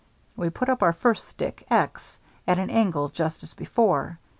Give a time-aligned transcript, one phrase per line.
[0.35, 2.17] We put up our first stick (x)
[2.47, 4.17] at an angle just as before.